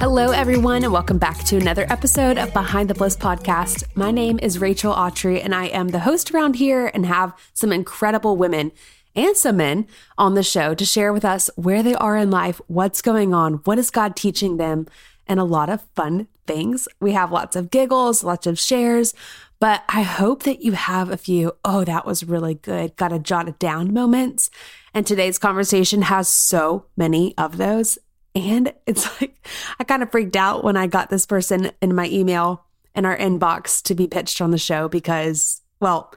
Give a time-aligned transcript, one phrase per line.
[0.00, 3.82] Hello, everyone, and welcome back to another episode of Behind the Bliss podcast.
[3.96, 7.72] My name is Rachel Autry, and I am the host around here and have some
[7.72, 8.70] incredible women
[9.16, 12.60] and some men on the show to share with us where they are in life,
[12.68, 14.86] what's going on, what is God teaching them,
[15.26, 16.86] and a lot of fun things.
[17.00, 19.14] We have lots of giggles, lots of shares,
[19.58, 23.18] but I hope that you have a few, oh, that was really good, got to
[23.18, 24.48] jot it down moments.
[24.94, 27.98] And today's conversation has so many of those.
[28.34, 29.46] And it's like,
[29.78, 33.16] I kind of freaked out when I got this person in my email in our
[33.16, 36.12] inbox to be pitched on the show because, well,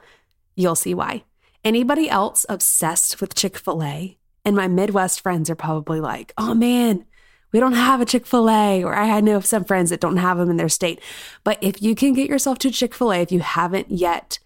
[0.54, 1.24] you'll see why.
[1.64, 4.18] Anybody else obsessed with Chick fil A?
[4.44, 7.04] And my Midwest friends are probably like, oh man,
[7.52, 8.82] we don't have a Chick fil A.
[8.82, 11.00] Or I know some friends that don't have them in their state.
[11.44, 14.38] But if you can get yourself to Chick fil A, if you haven't yet,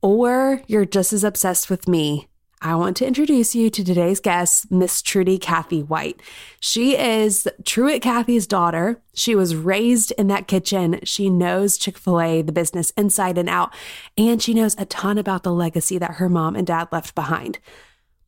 [0.00, 2.28] or you're just as obsessed with me,
[2.64, 6.22] I want to introduce you to today's guest, Miss Trudy Cathy White.
[6.60, 9.02] She is Truett Cathy's daughter.
[9.14, 11.00] She was raised in that kitchen.
[11.02, 13.74] She knows Chick fil A, the business inside and out,
[14.16, 17.58] and she knows a ton about the legacy that her mom and dad left behind.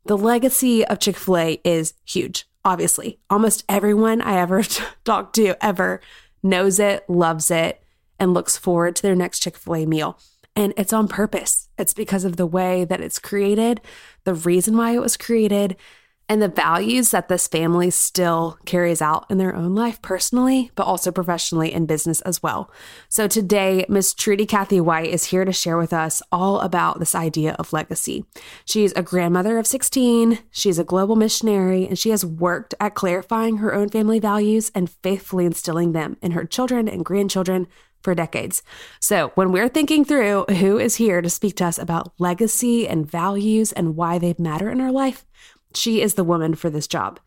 [0.05, 3.21] The legacy of Chick fil A is huge, obviously.
[3.31, 4.65] Almost everyone I ever
[5.05, 6.01] talked to ever
[6.43, 7.85] knows it, loves it,
[8.19, 10.19] and looks forward to their next Chick fil A meal.
[10.57, 11.64] And it's on purpose.
[11.79, 13.81] It's because of the way that it's created,
[14.25, 15.77] the reason why it was created,
[16.29, 20.87] and the values that this family still carries out in their own life personally, but
[20.87, 22.71] also professionally in business as well.
[23.09, 27.15] So today, Miss Trudy Cathy White is here to share with us all about this
[27.15, 28.25] idea of legacy.
[28.65, 33.59] She's a grandmother of 16, she's a global missionary, and she has worked at clarifying
[33.59, 37.67] her own family values and faithfully instilling them in her children and grandchildren
[38.05, 38.63] for decades.
[39.01, 43.11] So, when we're thinking through who is here to speak to us about legacy and
[43.11, 45.27] values and why they matter in our life,
[45.75, 47.19] she is the woman for this job.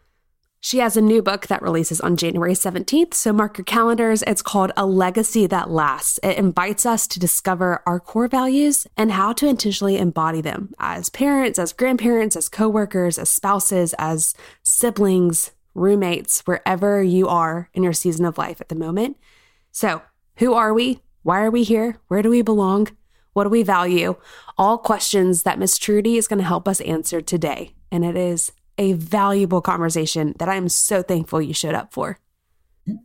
[0.60, 4.24] She has a new book that releases on January 17th, so mark your calendars.
[4.24, 6.20] It's called A Legacy That Lasts.
[6.24, 11.10] It invites us to discover our core values and how to intentionally embody them as
[11.10, 14.34] parents, as grandparents, as coworkers, as spouses, as
[14.64, 19.16] siblings, roommates, wherever you are in your season of life at the moment.
[19.72, 20.02] So,
[20.38, 21.00] who are we?
[21.24, 21.98] Why are we here?
[22.08, 22.90] Where do we belong?
[23.34, 24.16] What do we value?
[24.58, 27.74] All questions that Miss Trudy is going to help us answer today.
[27.92, 32.20] And it is a valuable conversation that I'm so thankful you showed up for.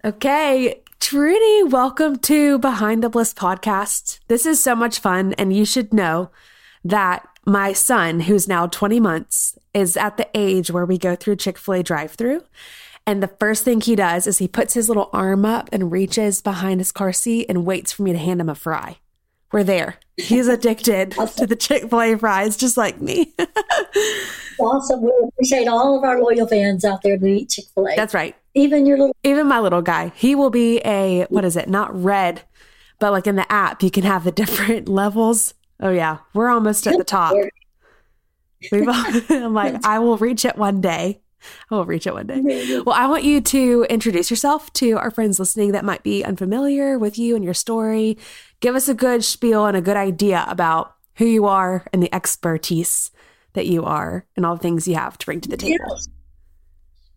[0.04, 4.20] Okay, Trudy, welcome to Behind the Bliss podcast.
[4.28, 5.32] This is so much fun.
[5.34, 6.30] And you should know
[6.84, 11.36] that my son, who's now 20 months, is at the age where we go through
[11.36, 12.42] Chick fil A drive through
[13.06, 16.40] and the first thing he does is he puts his little arm up and reaches
[16.40, 18.98] behind his car seat and waits for me to hand him a fry.
[19.50, 19.96] We're there.
[20.16, 23.34] He's addicted to the Chick fil A fries, just like me.
[24.60, 25.02] awesome.
[25.02, 27.96] We appreciate all of our loyal fans out there to eat Chick fil A.
[27.96, 28.34] That's right.
[28.54, 29.16] Even your little.
[29.24, 30.12] Even my little guy.
[30.14, 31.68] He will be a, what is it?
[31.68, 32.42] Not red,
[32.98, 35.54] but like in the app, you can have the different levels.
[35.80, 36.18] Oh, yeah.
[36.32, 37.34] We're almost at the top.
[38.72, 41.20] I'm like, I will reach it one day.
[41.70, 42.80] I will reach it one day.
[42.84, 46.98] Well, I want you to introduce yourself to our friends listening that might be unfamiliar
[46.98, 48.18] with you and your story.
[48.60, 52.14] Give us a good spiel and a good idea about who you are and the
[52.14, 53.10] expertise
[53.52, 55.84] that you are and all the things you have to bring to the table.
[55.88, 56.08] Yes.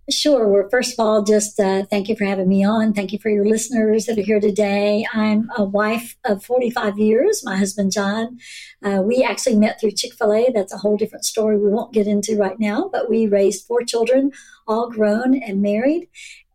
[0.10, 0.48] Sure.
[0.48, 2.94] Well, first of all, just uh, thank you for having me on.
[2.94, 5.04] Thank you for your listeners that are here today.
[5.12, 7.44] I'm a wife of 45 years.
[7.44, 8.38] My husband, John,
[8.84, 10.52] uh, we actually met through Chick fil A.
[10.54, 13.82] That's a whole different story we won't get into right now, but we raised four
[13.84, 14.32] children,
[14.68, 16.08] all grown and married.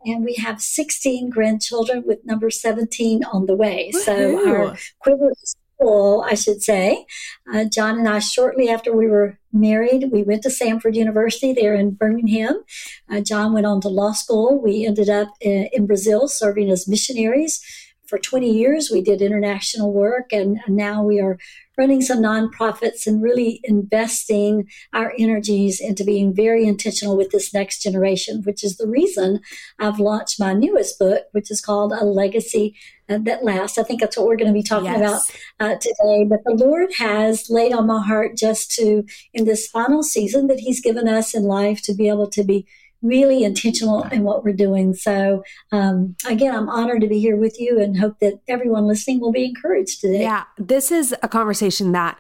[0.05, 3.91] And we have 16 grandchildren with number 17 on the way.
[3.93, 4.05] Woo-hoo.
[4.05, 7.07] So our quiver is full, I should say.
[7.53, 10.11] Uh, John and I, shortly after we were married.
[10.13, 12.63] We went to Samford University there in Birmingham.
[13.11, 14.61] Uh, John went on to law school.
[14.61, 17.61] We ended up in, in, Brazil serving as missionaries.
[18.07, 21.39] For 20 years, we did international work, and now we are
[21.81, 27.83] running some nonprofits and really investing our energies into being very intentional with this next
[27.83, 29.41] generation, which is the reason
[29.79, 32.77] I've launched my newest book, which is called A Legacy
[33.09, 33.79] uh, that lasts.
[33.79, 35.01] I think that's what we're going to be talking yes.
[35.01, 36.27] about uh, today.
[36.29, 40.61] But the Lord has laid on my heart just to, in this final season that
[40.61, 42.67] He's given us in life, to be able to be
[43.03, 44.95] really intentional in what we're doing.
[44.95, 45.43] So,
[45.73, 49.33] um, again, I'm honored to be here with you and hope that everyone listening will
[49.33, 50.23] be encouraged today.
[50.23, 52.19] Yeah, this is a conversation that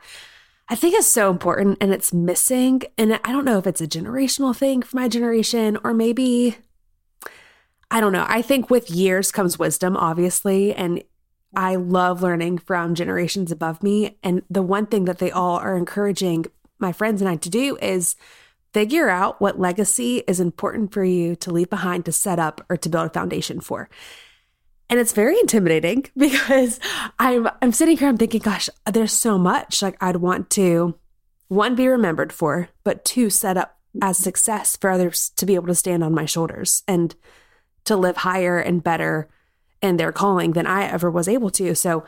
[0.68, 2.82] I think is so important and it's missing.
[2.96, 6.56] And I don't know if it's a generational thing for my generation or maybe,
[7.90, 8.24] I don't know.
[8.28, 10.72] I think with years comes wisdom, obviously.
[10.72, 11.02] And
[11.56, 14.18] I love learning from generations above me.
[14.22, 16.46] And the one thing that they all are encouraging
[16.78, 18.14] my friends and I to do is
[18.72, 22.76] figure out what legacy is important for you to leave behind to set up or
[22.76, 23.88] to build a foundation for.
[24.88, 26.80] And it's very intimidating because
[27.18, 30.96] I'm I'm sitting here I'm thinking gosh there's so much like I'd want to
[31.48, 35.66] one be remembered for but two set up as success for others to be able
[35.66, 37.14] to stand on my shoulders and
[37.84, 39.28] to live higher and better
[39.82, 41.74] in their calling than I ever was able to.
[41.74, 42.04] So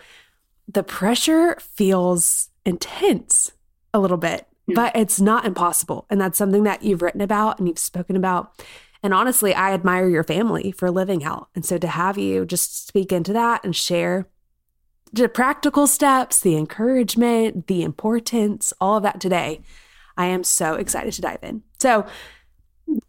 [0.69, 3.51] the pressure feels intense
[3.93, 4.95] a little bit Mm-hmm.
[4.95, 6.07] but it's not impossible.
[6.11, 8.65] And that's something that you've written about and you've spoken about.
[9.03, 11.49] And honestly, I admire your family for living out.
[11.55, 14.29] And so to have you just speak into that and share
[15.13, 19.61] the practical steps, the encouragement, the importance, all of that today,
[20.17, 21.63] I am so excited to dive in.
[21.79, 22.07] So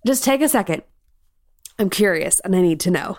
[0.05, 0.83] just take a second.
[1.79, 3.17] I'm curious and I need to know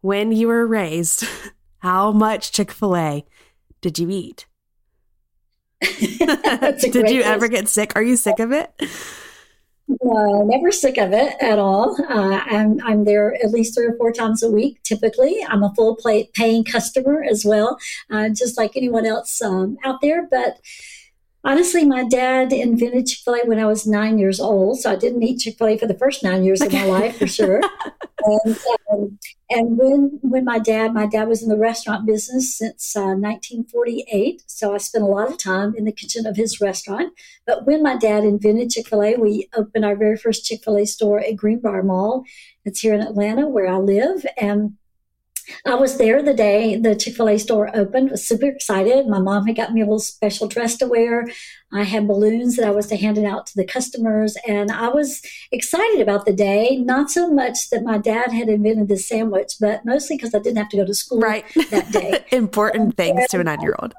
[0.00, 1.24] when you were raised,
[1.78, 3.24] how much Chick fil A
[3.80, 4.46] did you eat?
[6.00, 7.92] Did you ever get sick?
[7.94, 8.72] Are you sick of it?
[10.02, 11.96] No, never sick of it at all.
[12.10, 14.82] Uh, I'm I'm there at least three or four times a week.
[14.82, 17.78] Typically, I'm a full plate paying customer as well,
[18.10, 20.28] uh, just like anyone else um, out there.
[20.30, 20.58] But
[21.42, 24.96] honestly, my dad invented Chick Fil A when I was nine years old, so I
[24.96, 27.62] didn't eat Chick Fil A for the first nine years of my life for sure.
[28.24, 28.58] and
[28.90, 29.18] um,
[29.50, 34.42] and when when my dad my dad was in the restaurant business since uh, 1948
[34.46, 37.12] so i spent a lot of time in the kitchen of his restaurant.
[37.46, 41.82] But when my dad invented chick-fil-a we opened our very first chick-fil-a store at greenbrier
[41.82, 42.24] mall.
[42.64, 44.26] It's here in atlanta where i live.
[44.40, 44.74] And
[45.66, 49.06] I was there the day the Chick fil A store opened, was super excited.
[49.06, 51.28] My mom had got me a little special dress to wear.
[51.72, 54.36] I had balloons that I was to hand it out to the customers.
[54.46, 55.20] And I was
[55.52, 59.84] excited about the day, not so much that my dad had invented the sandwich, but
[59.84, 61.44] mostly because I didn't have to go to school right.
[61.70, 62.24] that day.
[62.36, 63.94] Important things to a nine year old.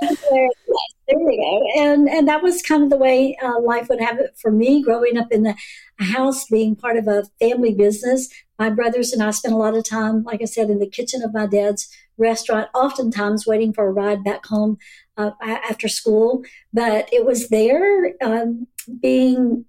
[1.09, 1.63] There we go.
[1.81, 4.83] And, and that was kind of the way uh, life would have it for me
[4.83, 5.55] growing up in the
[5.97, 8.29] house, being part of a family business.
[8.59, 11.23] My brothers and I spent a lot of time, like I said, in the kitchen
[11.23, 14.77] of my dad's restaurant, oftentimes waiting for a ride back home
[15.17, 16.43] uh, after school.
[16.73, 18.67] But it was there um,
[19.01, 19.65] being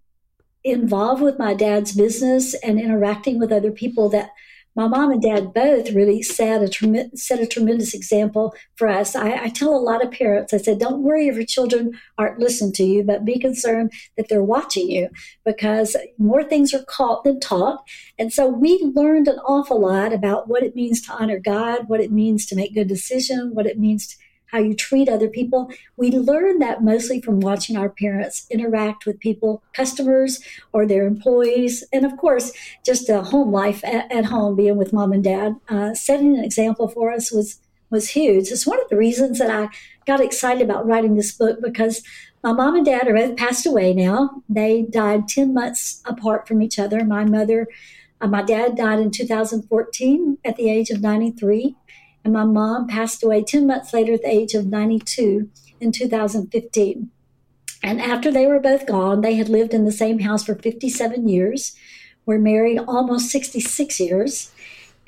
[0.63, 4.31] involved with my dad's business and interacting with other people that
[4.77, 9.17] my mom and dad both really set a, trem- set a tremendous example for us.
[9.17, 12.39] I, I, tell a lot of parents, I said, don't worry if your children aren't
[12.39, 15.09] listening to you, but be concerned that they're watching you
[15.45, 17.83] because more things are caught than taught.
[18.19, 22.01] And so we learned an awful lot about what it means to honor God, what
[22.01, 24.17] it means to make good decisions, what it means to
[24.51, 25.71] how you treat other people.
[25.97, 30.41] We learn that mostly from watching our parents interact with people, customers
[30.73, 32.53] or their employees, and of course,
[32.85, 35.57] just a home life at, at home, being with mom and dad.
[35.69, 37.61] Uh, setting an example for us was
[37.91, 38.49] was huge.
[38.49, 39.69] It's one of the reasons that I
[40.07, 42.03] got excited about writing this book because
[42.43, 44.43] my mom and dad are both passed away now.
[44.49, 47.05] They died 10 months apart from each other.
[47.05, 47.67] My mother,
[48.21, 51.77] uh, my dad died in 2014 at the age of 93
[52.25, 55.49] and my mom passed away 10 months later at the age of 92
[55.81, 57.11] in 2015.
[57.83, 61.29] And after they were both gone, they had lived in the same house for 57
[61.29, 61.75] years,
[62.27, 64.53] were married almost 66 years.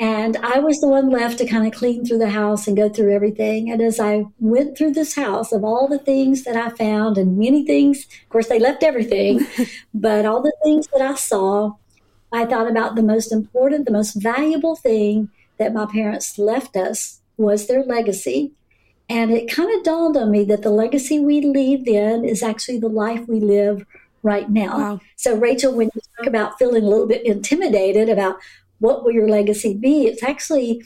[0.00, 2.88] And I was the one left to kind of clean through the house and go
[2.88, 3.70] through everything.
[3.70, 7.38] And as I went through this house, of all the things that I found, and
[7.38, 9.46] many things, of course, they left everything,
[9.94, 11.74] but all the things that I saw,
[12.32, 17.20] I thought about the most important, the most valuable thing that my parents left us
[17.36, 18.52] was their legacy.
[19.08, 22.78] And it kind of dawned on me that the legacy we leave then is actually
[22.78, 23.84] the life we live
[24.22, 24.78] right now.
[24.78, 25.00] Wow.
[25.16, 28.36] So, Rachel, when you talk about feeling a little bit intimidated about
[28.78, 30.82] what will your legacy be, it's actually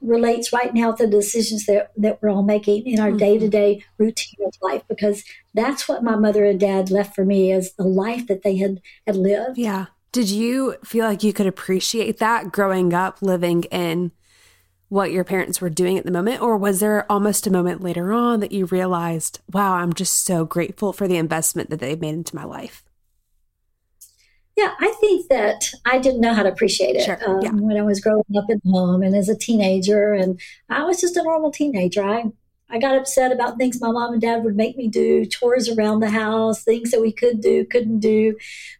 [0.00, 3.48] relates right now to the decisions that, that we're all making in our day to
[3.48, 7.72] day routine of life because that's what my mother and dad left for me as
[7.74, 9.58] the life that they had, had lived.
[9.58, 9.86] Yeah.
[10.12, 14.12] Did you feel like you could appreciate that growing up living in
[14.90, 16.42] what your parents were doing at the moment?
[16.42, 20.44] Or was there almost a moment later on that you realized, wow, I'm just so
[20.44, 22.84] grateful for the investment that they've made into my life?
[24.54, 27.18] Yeah, I think that I didn't know how to appreciate it sure.
[27.26, 27.50] um, yeah.
[27.52, 30.12] when I was growing up at home and as a teenager.
[30.12, 30.38] And
[30.68, 32.04] I was just a normal teenager.
[32.04, 32.24] I,
[32.72, 36.00] I got upset about things my mom and dad would make me do, chores around
[36.00, 38.36] the house, things that we could do, couldn't do.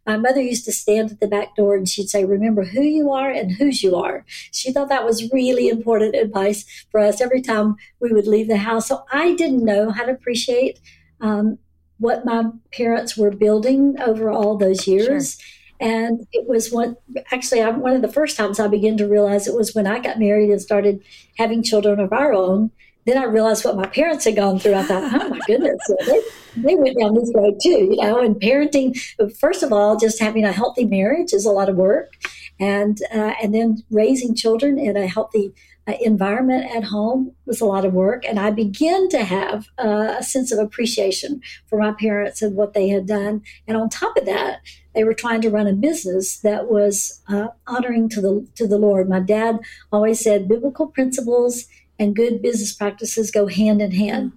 [0.06, 3.10] My mother used to stand at the back door and she'd say, Remember who you
[3.12, 4.24] are and whose you are.
[4.50, 8.56] She thought that was really important advice for us every time we would leave the
[8.56, 8.88] house.
[8.88, 10.80] So I didn't know how to appreciate
[11.20, 11.58] um,
[11.98, 15.38] what my parents were building over all those years.
[15.38, 15.48] Sure.
[15.82, 16.96] And it was one,
[17.30, 19.98] actually, I, one of the first times I began to realize it was when I
[19.98, 21.02] got married and started
[21.36, 22.70] having children of our own.
[23.04, 24.74] Then I realized what my parents had gone through.
[24.74, 26.20] I thought, oh my goodness, they,
[26.56, 28.20] they went down this road too, you know.
[28.20, 28.96] And parenting,
[29.38, 32.12] first of all, just having a healthy marriage is a lot of work,
[32.60, 35.52] and uh, and then raising children in a healthy
[35.88, 38.24] uh, environment at home was a lot of work.
[38.24, 42.72] And I began to have uh, a sense of appreciation for my parents and what
[42.72, 43.42] they had done.
[43.66, 44.60] And on top of that,
[44.94, 48.78] they were trying to run a business that was uh, honoring to the to the
[48.78, 49.08] Lord.
[49.08, 49.58] My dad
[49.90, 51.66] always said biblical principles
[52.02, 54.32] and good business practices go hand in hand.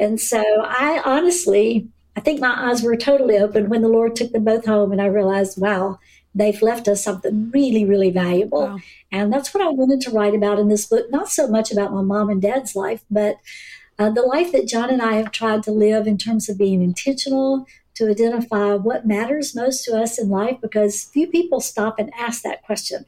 [0.00, 4.32] And so I honestly, I think my eyes were totally open when the Lord took
[4.32, 6.00] them both home, and I realized, wow,
[6.34, 8.62] they've left us something really, really valuable.
[8.62, 8.78] Wow.
[9.12, 11.06] And that's what I wanted to write about in this book.
[11.10, 13.36] Not so much about my mom and dad's life, but
[13.98, 16.82] uh, the life that John and I have tried to live in terms of being
[16.82, 22.12] intentional, to identify what matters most to us in life because few people stop and
[22.18, 23.04] ask that question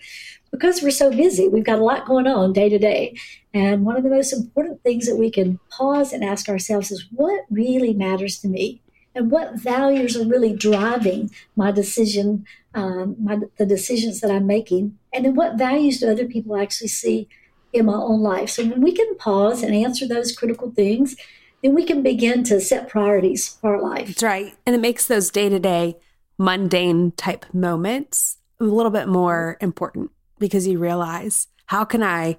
[0.59, 1.49] because we're so busy.
[1.49, 3.17] We've got a lot going on day to day.
[3.53, 7.07] And one of the most important things that we can pause and ask ourselves is
[7.13, 8.83] what really matters to me?
[9.15, 12.45] And what values are really driving my decision,
[12.75, 14.99] um, my, the decisions that I'm making?
[15.13, 17.29] And then what values do other people actually see
[17.73, 18.51] in my own life?
[18.51, 21.17] So when we can pause and answer those critical things,
[21.63, 24.09] then we can begin to set priorities for our life.
[24.09, 24.55] That's right.
[24.67, 25.97] And it makes those day to day,
[26.39, 32.39] mundane type moments a little bit more important because you realize how can I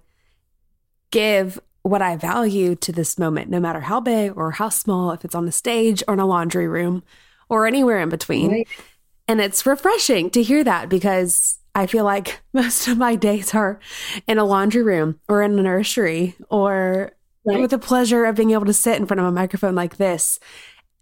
[1.11, 5.23] give what I value to this moment, no matter how big or how small, if
[5.23, 7.03] it's on the stage or in a laundry room
[7.49, 8.51] or anywhere in between.
[8.51, 8.67] Right.
[9.27, 13.79] And it's refreshing to hear that because I feel like most of my days are
[14.27, 17.11] in a laundry room or in a nursery or
[17.45, 17.61] right.
[17.61, 20.39] with the pleasure of being able to sit in front of a microphone like this.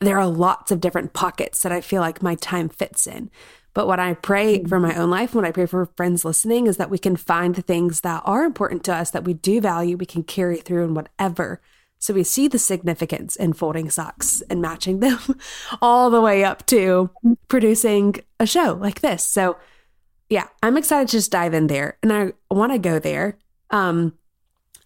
[0.01, 3.31] There are lots of different pockets that I feel like my time fits in.
[3.75, 6.77] But what I pray for my own life, what I pray for friends listening, is
[6.77, 9.97] that we can find the things that are important to us that we do value,
[9.97, 11.61] we can carry through in whatever.
[11.99, 15.19] So we see the significance in folding socks and matching them
[15.81, 17.09] all the way up to
[17.49, 19.25] producing a show like this.
[19.25, 19.57] So
[20.29, 23.37] yeah, I'm excited to just dive in there and I want to go there.
[23.71, 24.13] Um,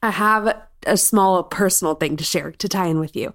[0.01, 3.33] I have a small personal thing to share to tie in with you.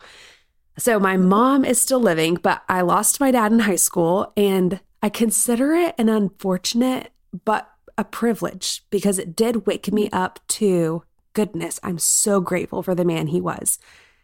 [0.79, 4.81] So my mom is still living, but I lost my dad in high school and
[5.05, 7.13] I consider it an unfortunate
[7.45, 11.03] but a privilege because it did wake me up to
[11.35, 11.79] goodness.
[11.83, 13.79] I'm so grateful for the man he was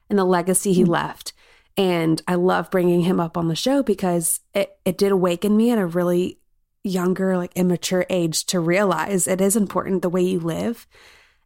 [0.09, 0.93] and the legacy he mm-hmm.
[0.93, 1.35] left.
[1.77, 5.71] And I love bringing him up on the show because it, it did awaken me
[5.71, 6.39] at a really
[6.83, 10.87] younger, like immature age to realize it is important the way you live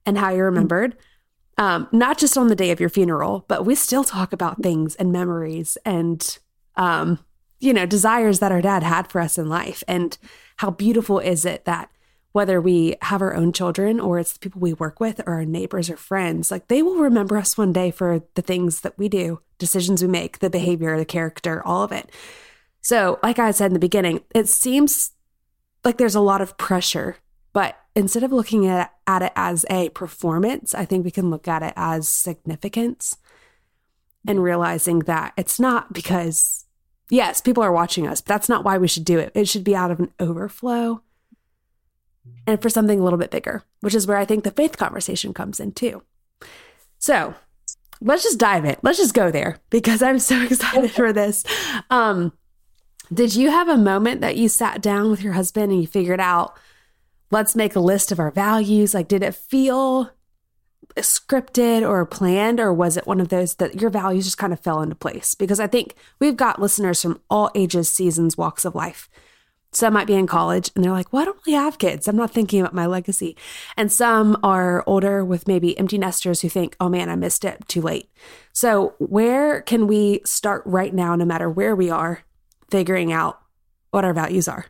[0.07, 0.55] and how you're mm-hmm.
[0.55, 0.97] remembered.
[1.59, 4.95] Um, not just on the day of your funeral, but we still talk about things
[4.95, 6.39] and memories and,
[6.77, 7.19] um,
[7.61, 9.83] you know, desires that our dad had for us in life.
[9.89, 10.17] And
[10.57, 11.91] how beautiful is it that
[12.33, 15.45] whether we have our own children or it's the people we work with or our
[15.45, 19.09] neighbors or friends, like they will remember us one day for the things that we
[19.09, 22.11] do, decisions we make, the behavior, the character, all of it.
[22.81, 25.13] So, like I said in the beginning, it seems
[25.85, 27.17] like there's a lot of pressure,
[27.53, 31.47] but instead of looking at, at it as a performance, I think we can look
[31.47, 33.17] at it as significance
[34.27, 36.64] and realizing that it's not because,
[37.15, 39.33] yes, people are watching us, but that's not why we should do it.
[39.35, 41.03] It should be out of an overflow
[42.47, 45.33] and for something a little bit bigger, which is where I think the faith conversation
[45.33, 46.03] comes in too.
[46.99, 47.35] So
[48.01, 48.77] let's just dive in.
[48.83, 51.45] Let's just go there because I'm so excited for this.
[51.91, 52.33] Um,
[53.13, 56.21] did you have a moment that you sat down with your husband and you figured
[56.21, 56.57] out
[57.35, 58.95] let's make a list of our values.
[58.95, 60.11] Like, did it feel
[60.97, 64.61] scripted or planned, or was it one of those that your values just kind of
[64.61, 65.35] fell into place?
[65.35, 69.09] Because I think we've got listeners from all ages, seasons, walks of life.
[69.73, 72.07] Some might be in college and they're like, well, I don't really have kids.
[72.07, 73.37] I'm not thinking about my legacy.
[73.77, 77.67] And some are older with maybe empty nesters who think, oh man, I missed it
[77.67, 78.09] too late.
[78.53, 82.23] So, where can we start right now, no matter where we are,
[82.71, 83.41] figuring out
[83.91, 84.67] what our values are?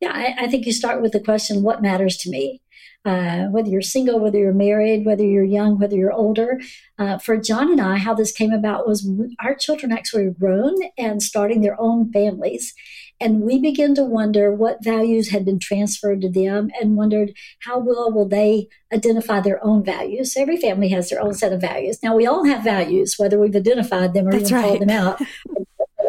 [0.00, 2.60] Yeah, I, I think you start with the question, what matters to me?
[3.04, 6.58] Uh, whether you're single, whether you're married, whether you're young, whether you're older.
[6.98, 9.06] Uh, for John and I, how this came about was
[9.40, 12.72] our children actually were grown and starting their own families.
[13.20, 17.78] And we began to wonder what values had been transferred to them and wondered how
[17.78, 20.34] well will they identify their own values.
[20.36, 22.02] Every family has their own set of values.
[22.02, 24.68] Now, we all have values, whether we've identified them or That's even right.
[24.68, 25.20] called them out.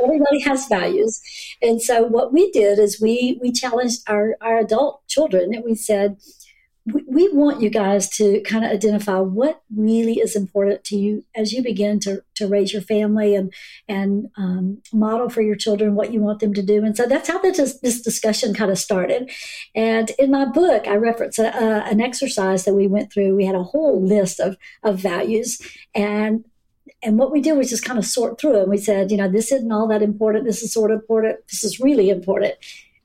[0.04, 1.22] everybody has values.
[1.62, 5.76] And so what we did is we we challenged our, our adult children and we
[5.76, 6.18] said,
[6.86, 11.52] we, want you guys to kind of identify what really is important to you as
[11.52, 13.52] you begin to, to raise your family and
[13.88, 16.84] and um, model for your children what you want them to do.
[16.84, 19.32] And so that's how this, this discussion kind of started.
[19.74, 23.36] And in my book, I reference a, a, an exercise that we went through.
[23.36, 25.60] We had a whole list of, of values
[25.94, 26.46] and
[27.04, 28.68] and what we did was just kind of sort through it.
[28.68, 30.46] We said, you know, this isn't all that important.
[30.46, 31.38] This is sort of important.
[31.50, 32.56] This is really important.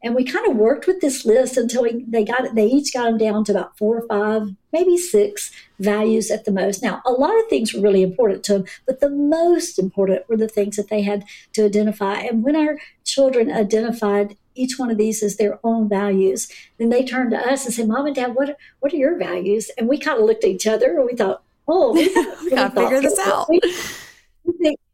[0.02, 2.92] And we kind of worked with this list until we, they got it, they each
[2.92, 6.82] got them down to about four or five, maybe six values at the most.
[6.82, 10.38] Now, a lot of things were really important to them, but the most important were
[10.38, 12.14] the things that they had to identify.
[12.14, 17.04] And when our children identified each one of these as their own values, then they
[17.04, 19.70] turned to us and said, Mom and Dad, what, what are your values?
[19.76, 22.08] And we kind of looked at each other and we thought, oh, we,
[22.44, 23.48] we gotta figure this out.
[23.48, 23.60] We,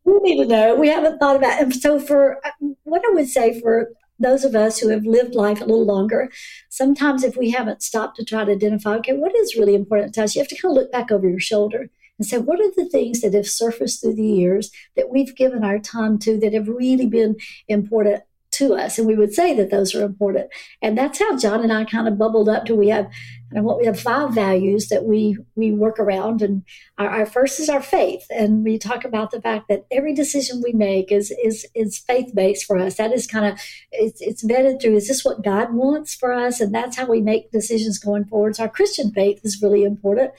[0.05, 0.75] we need to know.
[0.75, 1.63] We haven't thought about it.
[1.63, 2.51] And so for uh,
[2.85, 6.31] what I would say for those of us who have lived life a little longer,
[6.69, 10.25] sometimes if we haven't stopped to try to identify, okay, what is really important to
[10.25, 12.71] us, you have to kind of look back over your shoulder and say, what are
[12.77, 16.55] the things that have surfaced through the years that we've given our time to that
[16.55, 17.37] have really been
[17.69, 18.99] important to us?
[18.99, 20.49] And we would say that those are important.
[20.81, 23.11] And that's how John and I kind of bubbled up to we have
[23.53, 26.63] and what we have five values that we we work around and
[26.99, 28.27] our, our, first is our faith.
[28.31, 32.35] And we talk about the fact that every decision we make is is is faith
[32.35, 32.97] based for us.
[32.97, 33.61] That is kind of
[33.93, 36.61] it's, it's vetted through is this what god wants for us?
[36.61, 38.57] And that's how we make decisions going forward.
[38.57, 40.33] So our christian faith is really important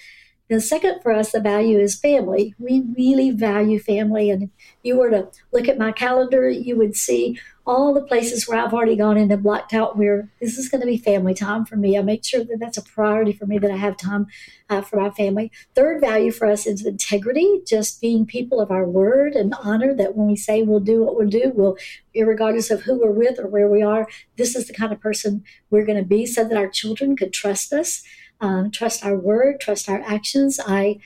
[0.49, 2.55] the second for us, the value is family.
[2.57, 4.29] We really value family.
[4.29, 4.49] And if
[4.81, 8.73] you were to look at my calendar, you would see all the places where I've
[8.73, 11.75] already gone in and blocked out where this is going to be family time for
[11.75, 11.97] me.
[11.97, 14.27] I make sure that that's a priority for me that I have time
[14.69, 15.51] uh, for my family.
[15.75, 20.15] Third value for us is integrity, just being people of our word and honor that
[20.15, 21.75] when we say we'll do what we'll do, we'll,
[22.15, 25.43] regardless of who we're with or where we are, this is the kind of person
[25.69, 28.01] we're going to be so that our children could trust us
[28.41, 30.59] um, trust our word, trust our actions.
[30.65, 30.99] I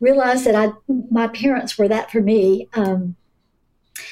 [0.00, 0.72] realized that I,
[1.10, 2.68] my parents were that for me.
[2.74, 3.16] Um,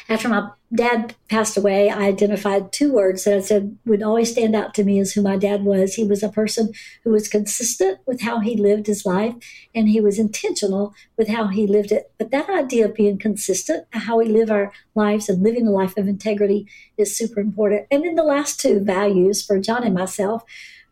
[0.08, 4.54] after my dad passed away, I identified two words that I said would always stand
[4.54, 5.94] out to me as who my dad was.
[5.94, 6.72] He was a person
[7.04, 9.34] who was consistent with how he lived his life,
[9.74, 12.10] and he was intentional with how he lived it.
[12.18, 15.96] But that idea of being consistent, how we live our lives and living a life
[15.96, 17.86] of integrity is super important.
[17.90, 20.42] And then the last two values for John and myself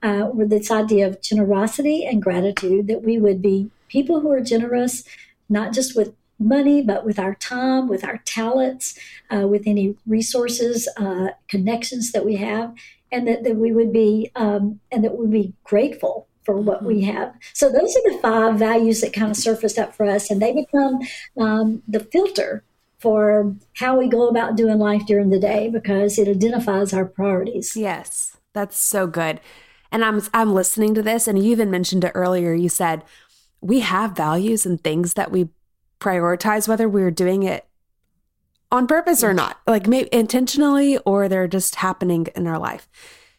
[0.05, 4.41] uh, with this idea of generosity and gratitude, that we would be people who are
[4.41, 5.03] generous,
[5.49, 8.99] not just with money, but with our time, with our talents,
[9.35, 12.75] uh, with any resources, uh, connections that we have,
[13.11, 17.03] and that, that we would be um, and that we'd be grateful for what we
[17.03, 17.17] mm-hmm.
[17.17, 17.35] have.
[17.55, 20.53] So those are the five values that kind of surfaced up for us, and they
[20.53, 21.01] become
[21.39, 22.63] um, the filter
[22.99, 27.77] for how we go about doing life during the day because it identifies our priorities.
[27.77, 29.41] Yes, that's so good.
[29.95, 32.53] And I'm I'm listening to this and you even mentioned it earlier.
[32.53, 33.05] You said
[33.61, 35.51] we have values and things that we
[36.01, 37.65] prioritize whether we're doing it
[38.73, 39.61] on purpose or not.
[39.69, 42.89] Like maybe intentionally or they're just happening in our life.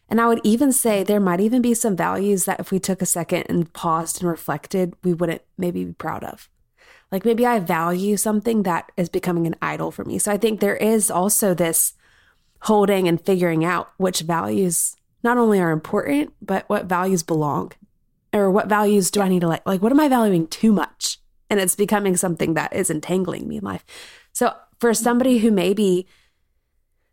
[0.07, 3.01] And I would even say there might even be some values that if we took
[3.01, 6.49] a second and paused and reflected, we wouldn't maybe be proud of.
[7.11, 10.19] Like maybe I value something that is becoming an idol for me.
[10.19, 11.95] So I think there is also this
[12.61, 17.71] holding and figuring out which values not only are important, but what values belong
[18.31, 19.65] or what values do I need to like?
[19.65, 21.17] Like, what am I valuing too much?
[21.49, 23.83] And it's becoming something that is entangling me in life.
[24.31, 26.05] So, for somebody who maybe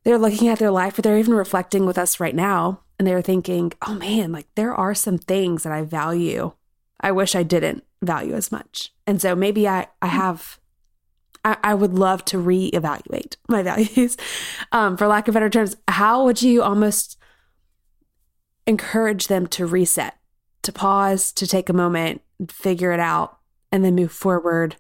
[0.05, 3.23] they're looking at their life or they're even reflecting with us right now and they're
[3.23, 6.53] thinking, oh man, like there are some things that I value.
[7.01, 8.93] I wish I didn't value as much.
[9.07, 10.59] And so maybe I, I have,
[11.45, 14.17] I, I would love to reevaluate my values.
[14.73, 17.17] Um, for lack of better terms, how would you almost
[18.67, 20.17] encourage them to reset,
[20.63, 23.39] to pause, to take a moment, figure it out,
[23.71, 24.77] and then move forward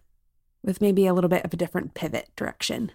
[0.63, 2.93] with maybe a little bit of a different pivot direction.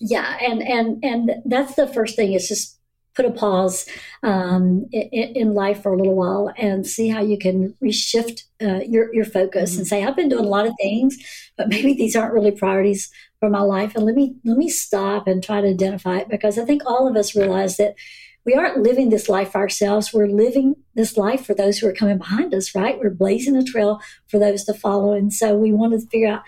[0.00, 2.78] Yeah, and and and that's the first thing is just
[3.14, 3.86] put a pause
[4.22, 8.80] um, in, in, life for a little while and see how you can reshift uh,
[8.88, 9.80] your your focus mm-hmm.
[9.80, 11.18] and say I've been doing a lot of things,
[11.56, 15.26] but maybe these aren't really priorities for my life, and let me let me stop
[15.26, 17.94] and try to identify it because I think all of us realize that
[18.44, 20.12] we aren't living this life ourselves.
[20.12, 22.98] We're living this life for those who are coming behind us, right?
[22.98, 25.12] We're blazing a trail for those to follow.
[25.12, 26.42] And so we want to figure out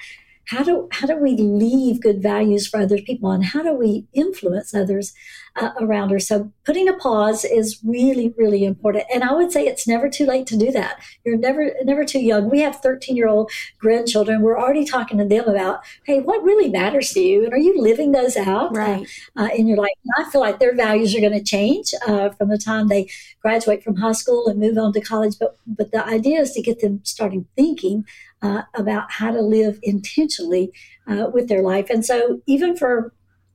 [0.46, 4.07] how do how do we leave good values for other people and how do we
[4.12, 5.12] influence others
[5.57, 6.18] uh, around her?
[6.18, 10.26] So putting a pause is really really important and i would say it's never too
[10.26, 11.02] late to do that.
[11.24, 12.50] You're never never too young.
[12.50, 14.42] We have 13 year old grandchildren.
[14.42, 17.80] We're already talking to them about hey what really matters to you and are you
[17.80, 19.07] living those out uh, right.
[19.37, 19.92] uh, in your life?
[20.04, 23.09] And i feel like their values are going to change uh, from the time they
[23.40, 26.62] graduate from high school and move on to college but but the idea is to
[26.62, 28.04] get them starting thinking
[28.44, 30.70] uh, about how to live intentionally
[31.09, 31.88] uh, with their life.
[31.88, 33.12] And so, even for,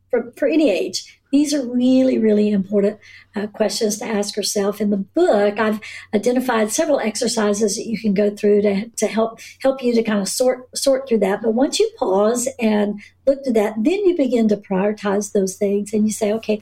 [0.10, 3.00] for, for any age, these are really, really important
[3.36, 4.82] uh, questions to ask yourself.
[4.82, 5.80] In the book, I've
[6.12, 10.20] identified several exercises that you can go through to, to help help you to kind
[10.20, 11.44] of sort sort through that.
[11.44, 15.94] But once you pause and look to that, then you begin to prioritize those things,
[15.94, 16.62] and you say, okay.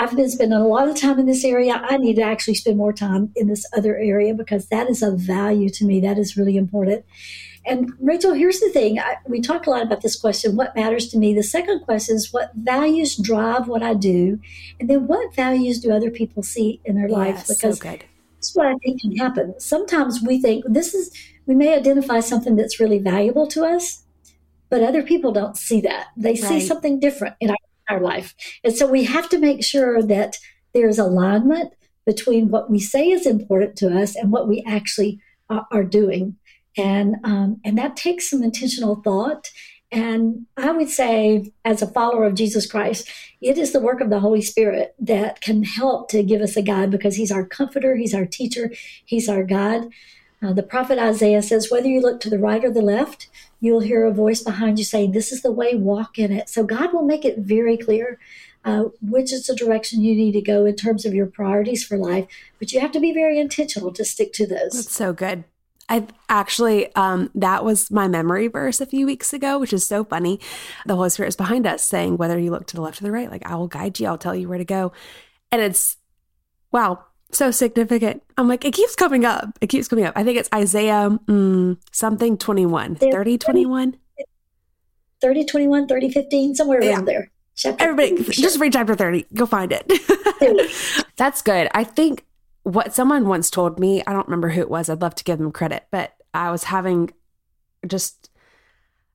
[0.00, 1.72] I've been spending a lot of time in this area.
[1.74, 5.18] I need to actually spend more time in this other area because that is of
[5.18, 5.98] value to me.
[5.98, 7.04] That is really important.
[7.68, 8.98] And Rachel, here's the thing.
[8.98, 11.34] I, we talk a lot about this question what matters to me?
[11.34, 14.40] The second question is what values drive what I do?
[14.80, 17.46] And then what values do other people see in their life?
[17.46, 19.54] Because so that's what I think can happen.
[19.60, 21.12] Sometimes we think this is,
[21.46, 24.04] we may identify something that's really valuable to us,
[24.70, 26.06] but other people don't see that.
[26.16, 26.38] They right.
[26.38, 27.56] see something different in our,
[27.90, 28.34] our life.
[28.64, 30.36] And so we have to make sure that
[30.72, 31.74] there's alignment
[32.06, 36.36] between what we say is important to us and what we actually are, are doing
[36.78, 39.50] and um, and that takes some intentional thought
[39.90, 43.08] and I would say, as a follower of Jesus Christ,
[43.40, 46.62] it is the work of the Holy Spirit that can help to give us a
[46.62, 48.70] guide because He's our comforter, He's our teacher,
[49.04, 49.88] He's our God.
[50.42, 53.28] Uh, the prophet Isaiah says, whether you look to the right or the left,
[53.60, 56.50] you'll hear a voice behind you saying, This is the way, walk in it.
[56.50, 58.18] So God will make it very clear
[58.64, 61.96] uh, which is the direction you need to go in terms of your priorities for
[61.96, 62.26] life.
[62.58, 64.72] But you have to be very intentional to stick to those.
[64.72, 65.44] That's so good.
[65.88, 70.04] I actually, um, that was my memory verse a few weeks ago, which is so
[70.04, 70.38] funny.
[70.84, 73.12] The Holy Spirit is behind us saying, whether you look to the left or the
[73.12, 74.92] right, like I will guide you, I'll tell you where to go.
[75.50, 75.96] And it's,
[76.72, 78.22] wow, so significant.
[78.36, 79.58] I'm like, it keeps coming up.
[79.60, 80.14] It keeps coming up.
[80.16, 83.96] I think it's Isaiah mm, something 21, 30, 21.
[85.20, 86.90] 30, 21, 30, 15, somewhere yeah.
[86.90, 87.30] around there.
[87.56, 88.42] Chapter Everybody, sure.
[88.42, 89.26] just read chapter 30.
[89.34, 89.90] Go find it.
[91.16, 91.68] That's good.
[91.74, 92.24] I think
[92.68, 95.38] what someone once told me, I don't remember who it was, I'd love to give
[95.38, 97.10] them credit, but I was having
[97.86, 98.28] just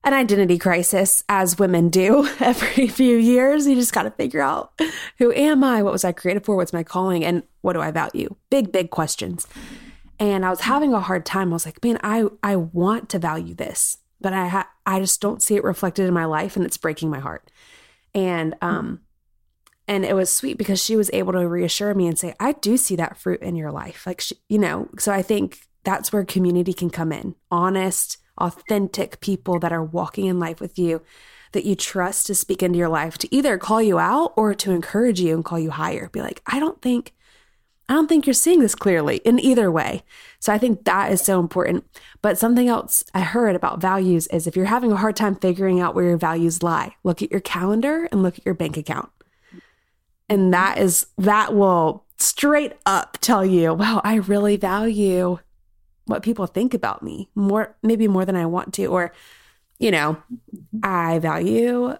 [0.02, 3.68] an identity crisis as women do every few years.
[3.68, 4.72] You just got to figure out
[5.18, 5.84] who am I?
[5.84, 6.56] What was I created for?
[6.56, 7.24] What's my calling?
[7.24, 8.34] And what do I value?
[8.50, 9.46] Big, big questions.
[10.18, 11.50] And I was having a hard time.
[11.50, 15.20] I was like, man, I, I want to value this, but I, ha- I just
[15.20, 17.52] don't see it reflected in my life and it's breaking my heart.
[18.16, 19.00] And, um,
[19.86, 22.76] and it was sweet because she was able to reassure me and say i do
[22.76, 24.06] see that fruit in your life.
[24.06, 27.34] Like she, you know so i think that's where community can come in.
[27.50, 31.00] Honest authentic people that are walking in life with you
[31.52, 34.72] that you trust to speak into your life to either call you out or to
[34.72, 36.08] encourage you and call you higher.
[36.08, 37.12] Be like i don't think
[37.88, 40.02] i don't think you're seeing this clearly in either way.
[40.40, 41.84] So i think that is so important.
[42.22, 45.80] But something else i heard about values is if you're having a hard time figuring
[45.80, 49.10] out where your values lie look at your calendar and look at your bank account
[50.28, 55.38] and that is, that will straight up tell you, wow, I really value
[56.06, 58.86] what people think about me more, maybe more than I want to.
[58.86, 59.12] Or,
[59.78, 60.16] you know,
[60.82, 61.96] I value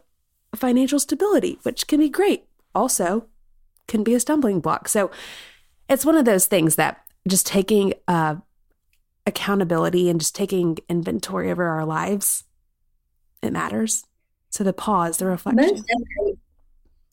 [0.55, 2.45] financial stability, which can be great.
[2.75, 3.27] Also,
[3.87, 4.89] can be a stumbling block.
[4.89, 5.11] So
[5.89, 8.37] it's one of those things that just taking uh,
[9.27, 12.45] accountability and just taking inventory over our lives,
[13.43, 14.05] it matters.
[14.51, 15.85] So the pause, the reflection.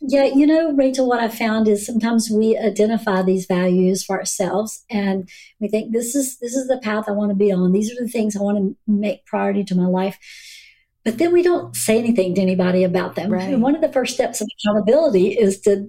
[0.03, 4.83] Yeah, you know, Rachel, what I found is sometimes we identify these values for ourselves
[4.89, 7.71] and we think this is this is the path I want to be on.
[7.71, 10.17] These are the things I want to make priority to my life.
[11.05, 13.31] But then we don't say anything to anybody about them.
[13.31, 13.53] Right.
[13.53, 15.87] And one of the first steps of accountability is to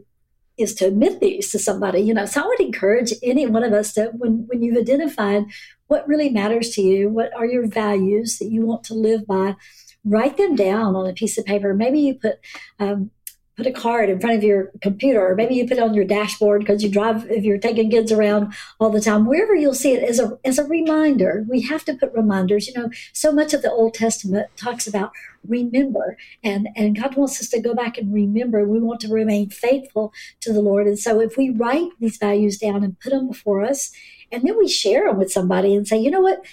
[0.58, 2.00] is to admit these to somebody.
[2.00, 5.44] You know, so I would encourage any one of us to when when you've identified
[5.86, 9.56] what really matters to you, what are your values that you want to live by,
[10.04, 11.72] write them down on a piece of paper.
[11.72, 12.40] Maybe you put
[12.78, 13.10] um,
[13.56, 16.04] put a card in front of your computer, or maybe you put it on your
[16.04, 19.26] dashboard because you drive if you're taking kids around all the time.
[19.26, 21.44] Wherever you'll see it as a as a reminder.
[21.48, 22.66] We have to put reminders.
[22.66, 25.12] You know, so much of the Old Testament talks about
[25.46, 28.64] remember, and and God wants us to go back and remember.
[28.64, 32.58] We want to remain faithful to the Lord, and so if we write these values
[32.58, 33.92] down and put them before us,
[34.30, 36.44] and then we share them with somebody and say, you know what.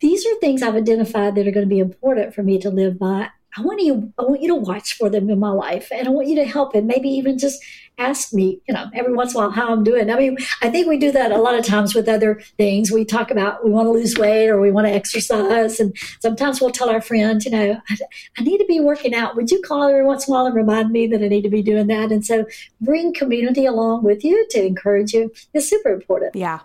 [0.00, 2.98] These are things I've identified that are going to be important for me to live
[2.98, 6.08] by I want you, I want you to watch for them in my life, and
[6.08, 7.62] I want you to help, and maybe even just
[7.98, 10.10] ask me, you know, every once in a while how I'm doing.
[10.10, 12.90] I mean, I think we do that a lot of times with other things.
[12.90, 16.60] We talk about we want to lose weight or we want to exercise, and sometimes
[16.60, 17.96] we'll tell our friend, you know, I,
[18.38, 19.36] I need to be working out.
[19.36, 21.50] Would you call every once in a while and remind me that I need to
[21.50, 22.10] be doing that?
[22.10, 22.46] And so,
[22.80, 26.34] bring community along with you to encourage you is super important.
[26.34, 26.60] Yeah.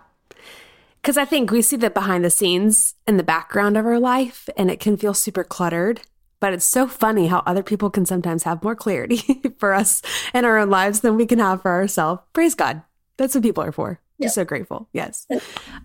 [1.00, 4.48] Because I think we see the behind the scenes in the background of our life,
[4.56, 6.02] and it can feel super cluttered.
[6.40, 10.44] But it's so funny how other people can sometimes have more clarity for us in
[10.44, 12.22] our own lives than we can have for ourselves.
[12.32, 12.82] Praise God.
[13.18, 14.00] That's what people are for.
[14.18, 14.26] Yep.
[14.26, 14.88] Just so grateful.
[14.92, 15.26] Yes.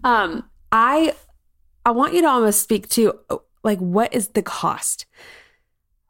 [0.04, 1.14] Um, I
[1.86, 3.20] I want you to almost speak to
[3.64, 5.06] like what is the cost?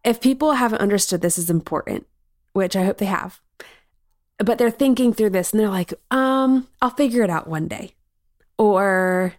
[0.04, 2.06] If people haven't understood this is important,
[2.54, 3.42] which I hope they have,
[4.38, 7.96] but they're thinking through this and they're like, um, I'll figure it out one day.
[8.58, 9.34] Or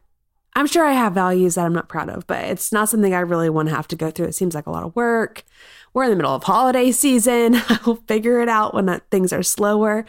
[0.56, 3.20] I'm sure I have values that I'm not proud of, but it's not something I
[3.20, 4.26] really want to have to go through.
[4.26, 5.44] It seems like a lot of work.
[5.92, 7.56] We're in the middle of holiday season.
[7.68, 10.06] I'll figure it out when things are slower.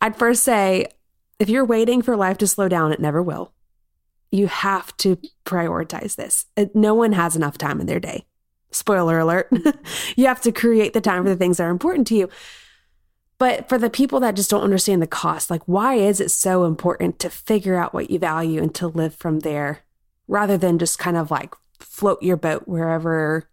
[0.00, 0.86] I'd first say
[1.38, 3.52] if you're waiting for life to slow down, it never will.
[4.30, 6.46] You have to prioritize this.
[6.74, 8.24] No one has enough time in their day.
[8.70, 9.52] Spoiler alert.
[10.16, 12.30] you have to create the time for the things that are important to you.
[13.42, 16.64] But for the people that just don't understand the cost, like why is it so
[16.64, 19.80] important to figure out what you value and to live from there
[20.28, 23.50] rather than just kind of like float your boat wherever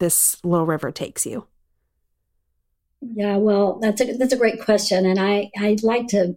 [0.00, 1.46] this little river takes you?
[3.00, 6.36] Yeah, well, that's a that's a great question, and I I'd like to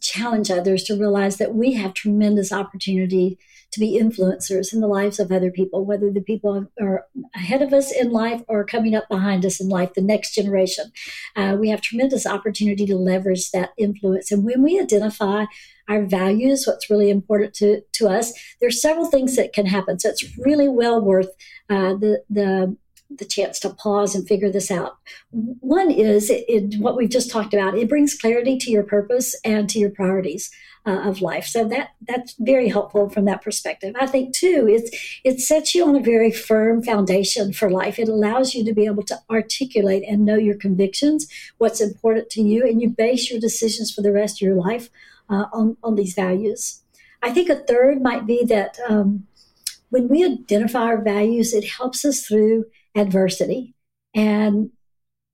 [0.00, 3.38] challenge others to realize that we have tremendous opportunity
[3.72, 7.72] to be influencers in the lives of other people, whether the people are ahead of
[7.72, 10.90] us in life or coming up behind us in life, the next generation.
[11.36, 14.32] Uh, we have tremendous opportunity to leverage that influence.
[14.32, 15.44] And when we identify
[15.88, 19.98] our values, what's really important to, to us, there's several things that can happen.
[19.98, 21.30] So it's really well worth
[21.68, 22.76] uh, the, the
[23.10, 24.96] the chance to pause and figure this out.
[25.30, 27.76] One is it, it, what we've just talked about.
[27.76, 30.50] It brings clarity to your purpose and to your priorities
[30.86, 31.44] uh, of life.
[31.44, 33.94] So that that's very helpful from that perspective.
[34.00, 37.98] I think too, it's it sets you on a very firm foundation for life.
[37.98, 41.26] It allows you to be able to articulate and know your convictions,
[41.58, 44.88] what's important to you, and you base your decisions for the rest of your life
[45.28, 46.82] uh, on on these values.
[47.22, 49.26] I think a third might be that um,
[49.90, 53.74] when we identify our values, it helps us through adversity.
[54.14, 54.70] And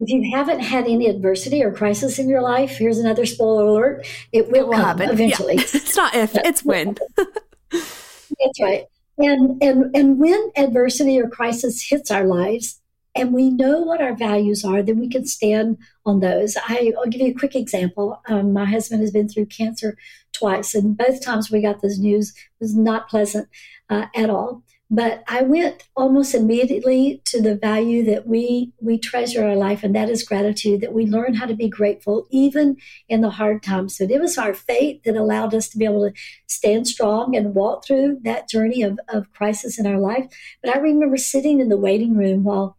[0.01, 4.07] if you haven't had any adversity or crisis in your life, here's another spoiler alert:
[4.33, 5.57] it will, it will happen eventually.
[5.57, 5.63] Yeah.
[5.75, 6.97] it's not if; it's when.
[7.17, 8.85] That's right.
[9.19, 12.81] And and and when adversity or crisis hits our lives,
[13.17, 16.57] and we know what our values are, then we can stand on those.
[16.69, 18.21] I, will give you a quick example.
[18.29, 19.97] Um, my husband has been through cancer
[20.33, 23.49] twice, and both times we got this news was not pleasant
[23.89, 24.63] uh, at all.
[24.89, 29.95] But I went almost immediately to the value that we we treasure our life, and
[29.97, 30.81] that is gratitude.
[30.81, 32.77] That we learn how to be grateful even
[33.09, 33.97] in the hard times.
[33.97, 36.15] So it was our faith that allowed us to be able to
[36.47, 40.27] stand strong and walk through that journey of, of crisis in our life.
[40.63, 42.77] But I remember sitting in the waiting room while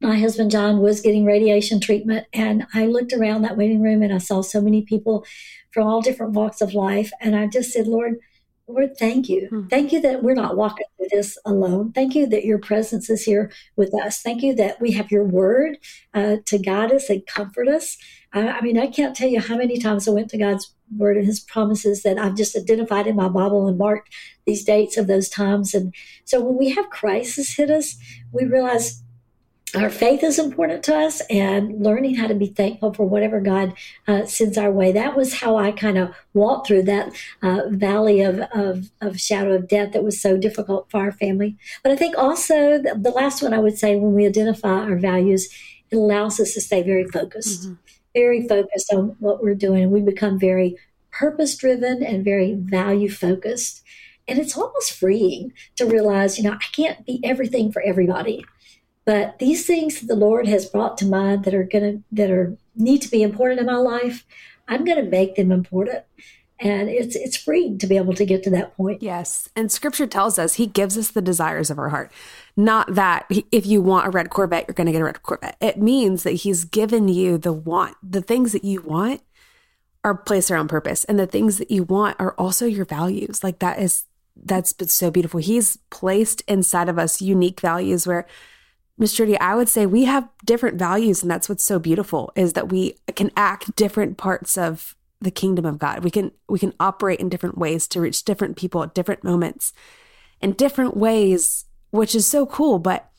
[0.00, 4.12] my husband John was getting radiation treatment, and I looked around that waiting room and
[4.12, 5.24] I saw so many people
[5.70, 8.16] from all different walks of life, and I just said, Lord
[8.68, 9.46] Lord, thank you.
[9.48, 9.66] Hmm.
[9.68, 11.92] Thank you that we're not walking this alone.
[11.92, 14.20] Thank you that your presence is here with us.
[14.20, 15.78] Thank you that we have your word
[16.14, 17.96] uh, to guide us and comfort us.
[18.32, 21.16] I, I, mean, I can't tell you how many times I went to God's word
[21.16, 24.14] and his promises that I've just identified in my Bible and marked
[24.46, 25.74] these dates of those times.
[25.74, 27.96] And so when we have crisis hit us,
[28.32, 29.02] we realize
[29.76, 33.74] our faith is important to us and learning how to be thankful for whatever God
[34.08, 34.90] uh, sends our way.
[34.90, 39.52] That was how I kind of walked through that uh, valley of, of, of, shadow
[39.52, 41.56] of death that was so difficult for our family.
[41.82, 44.96] But I think also the, the last one I would say when we identify our
[44.96, 45.48] values,
[45.90, 47.74] it allows us to stay very focused, mm-hmm.
[48.14, 49.90] very focused on what we're doing.
[49.90, 50.76] We become very
[51.10, 53.82] purpose driven and very value focused.
[54.28, 58.44] And it's almost freeing to realize, you know, I can't be everything for everybody.
[59.06, 62.56] But these things that the Lord has brought to mind that are gonna that are
[62.74, 64.26] need to be important in my life,
[64.68, 66.04] I'm gonna make them important.
[66.58, 69.02] And it's it's free to be able to get to that point.
[69.02, 69.48] Yes.
[69.54, 72.10] And scripture tells us he gives us the desires of our heart.
[72.56, 75.58] Not that if you want a red Corvette, you're going to get a red Corvette.
[75.60, 79.20] It means that he's given you the want, the things that you want
[80.02, 81.04] are placed on purpose.
[81.04, 83.44] And the things that you want are also your values.
[83.44, 85.40] Like that is that's so beautiful.
[85.40, 88.26] He's placed inside of us unique values where
[88.98, 92.54] Miss Trudy, I would say we have different values, and that's what's so beautiful is
[92.54, 96.02] that we can act different parts of the kingdom of God.
[96.02, 99.72] We can we can operate in different ways to reach different people at different moments
[100.40, 102.78] in different ways, which is so cool.
[102.78, 103.10] But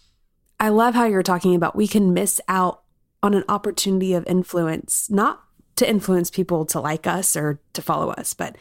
[0.60, 2.84] I love how you're talking about we can miss out
[3.24, 5.44] on an opportunity of influence, not
[5.76, 8.58] to influence people to like us or to follow us, but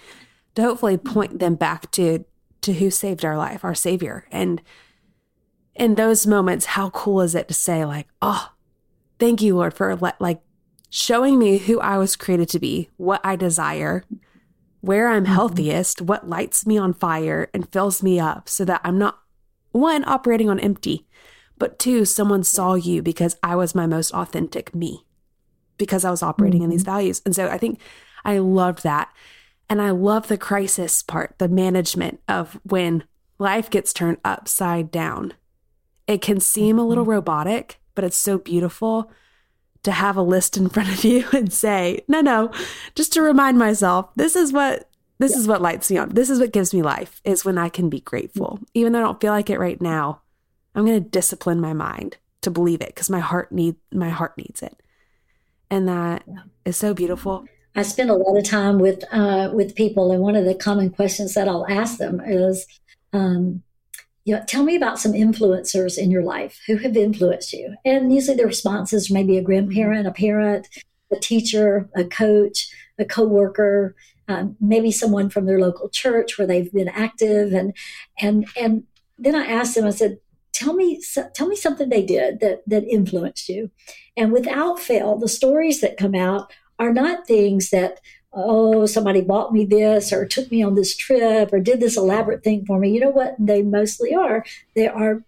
[0.55, 2.25] to hopefully point them back to
[2.63, 4.27] to who saved our life, our savior.
[4.33, 4.61] And
[5.79, 8.53] in those moments, how cool is it to say like, "Oh,
[9.19, 10.41] thank you, Lord, for like
[10.91, 14.05] showing me who I was created to be, what I desire,
[14.81, 15.35] where I'm mm-hmm.
[15.35, 19.19] healthiest, what lights me on fire and fills me up so that I'm not
[19.73, 21.07] one operating on empty,
[21.59, 25.05] but two, someone saw you because I was my most authentic me,
[25.77, 26.65] because I was operating mm-hmm.
[26.65, 26.93] in these mm-hmm.
[26.93, 27.23] values.
[27.25, 27.81] And so I think
[28.25, 29.13] I loved that.
[29.69, 33.05] And I love the crisis part, the management of when
[33.39, 35.35] life gets turned upside down.
[36.07, 37.13] It can seem a little mm-hmm.
[37.13, 39.11] robotic, but it's so beautiful
[39.83, 42.51] to have a list in front of you and say, no, no,
[42.95, 44.89] just to remind myself, this is what
[45.19, 45.39] this yeah.
[45.39, 46.11] is what lights me on.
[46.11, 48.61] This is what gives me life is when I can be grateful.
[48.75, 50.21] Even though I don't feel like it right now,
[50.75, 54.37] I'm going to discipline my mind to believe it because my heart need my heart
[54.37, 54.83] needs it.
[55.71, 56.43] And that yeah.
[56.65, 57.47] is so beautiful.
[57.75, 60.91] I spend a lot of time with uh, with people, and one of the common
[60.91, 62.67] questions that I'll ask them is,
[63.13, 63.63] um,
[64.27, 67.77] you know, tell me about some influencers in your life who have influenced you.
[67.85, 70.69] And usually the responses maybe a grandparent, a parent,
[71.13, 73.95] a teacher, a coach, a coworker,
[74.27, 77.53] um, maybe someone from their local church where they've been active.
[77.53, 77.73] And
[78.21, 78.83] and and
[79.17, 80.19] then I asked them, I said,
[80.53, 81.01] tell me
[81.33, 83.71] tell me something they did that that influenced you.
[84.17, 88.01] And without fail, the stories that come out are not things that
[88.37, 92.45] oh, somebody bought me this or took me on this trip or did this elaborate
[92.45, 92.91] thing for me.
[92.91, 94.45] You know what they mostly are?
[94.75, 95.23] They are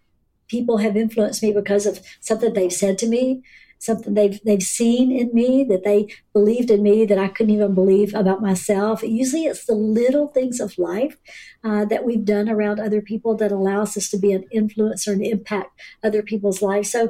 [0.49, 3.43] people have influenced me because of something they've said to me,
[3.79, 7.75] something they've they've seen in me that they believed in me that I couldn't even
[7.75, 9.03] believe about myself.
[9.03, 11.17] Usually, it's the little things of life
[11.65, 15.25] uh, that we've done around other people that allows us to be an influencer and
[15.25, 16.91] impact other people's lives.
[16.91, 17.09] So,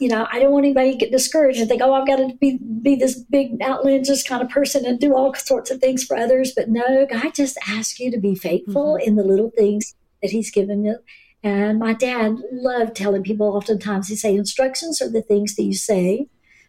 [0.00, 2.34] you know, I don't want anybody to get discouraged and think, oh, I've got to
[2.40, 6.16] be be this big outlandish kind of person and do all sorts of things for
[6.16, 6.52] others.
[6.54, 9.08] But no, God just asks you to be faithful mm-hmm.
[9.08, 10.98] in the little things that He's given you
[11.42, 15.74] and my dad loved telling people oftentimes, he say, instructions are the things that you
[15.74, 16.28] say,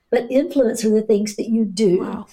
[0.10, 2.02] but influence are the things that you do.
[2.02, 2.28] Wow.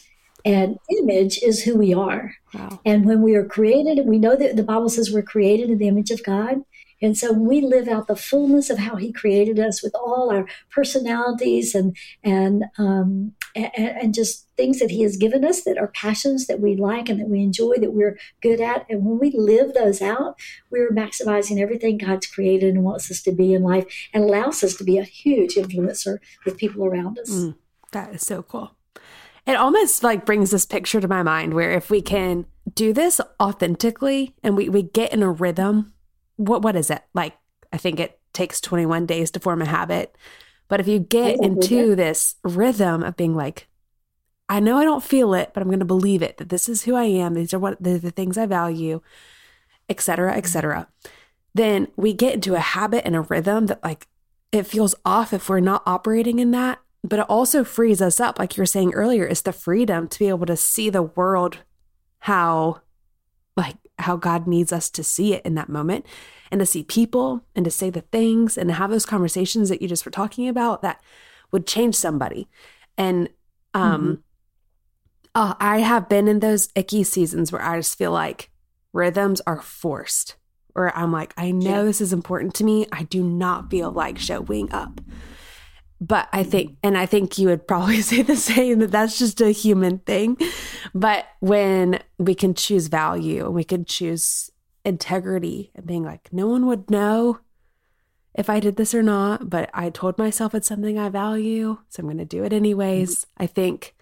[0.45, 2.35] And image is who we are.
[2.55, 2.81] Wow.
[2.87, 5.89] And when we are created, we know that the Bible says we're created in the
[5.89, 6.63] image of God.
[7.03, 10.47] And so we live out the fullness of how He created us with all our
[10.71, 15.89] personalities and and um, and, and, just things that He has given us that are
[15.89, 18.87] passions that we like and that we enjoy that we're good at.
[18.89, 20.39] And when we live those out,
[20.71, 24.77] we're maximizing everything God's created and wants us to be in life, and allows us
[24.77, 27.31] to be a huge influencer with people around us.
[27.31, 27.57] Mm,
[27.93, 28.73] that is so cool.
[29.47, 33.21] It almost like brings this picture to my mind where if we can do this
[33.41, 35.93] authentically and we, we get in a rhythm
[36.41, 37.37] what what is it like?
[37.73, 40.17] I think it takes 21 days to form a habit.
[40.69, 43.69] But if you get into this rhythm of being like,
[44.49, 46.85] I know I don't feel it, but I'm going to believe it that this is
[46.85, 47.35] who I am.
[47.35, 49.01] These are what the, the things I value,
[49.89, 50.89] etc., etc.
[51.55, 54.07] Then we get into a habit and a rhythm that like
[54.53, 56.81] it feels off if we're not operating in that.
[57.03, 60.19] But it also frees us up, like you were saying earlier, is the freedom to
[60.19, 61.59] be able to see the world
[62.21, 62.83] how
[64.03, 66.07] how God needs us to see it in that moment
[66.51, 69.83] and to see people and to say the things and to have those conversations that
[69.83, 71.01] you just were talking about that
[71.53, 72.49] would change somebody.
[72.97, 73.29] And
[73.75, 74.15] um mm-hmm.
[75.35, 78.51] oh, I have been in those icky seasons where I just feel like
[78.93, 80.37] rhythms are forced.
[80.75, 81.83] Or I'm like, I know yeah.
[81.83, 82.87] this is important to me.
[82.93, 85.01] I do not feel like showing up
[86.01, 89.41] but I think, and I think you would probably say the same that that's just
[89.41, 90.39] a human thing.
[90.95, 94.51] But when we can choose value and we can choose
[94.85, 97.41] integrity and being like, no one would know
[98.35, 101.79] if I did this or not, but I told myself it's something I value.
[101.89, 103.27] So I'm going to do it anyways.
[103.37, 103.95] I think,